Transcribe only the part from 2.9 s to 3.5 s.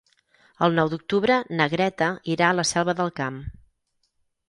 del Camp.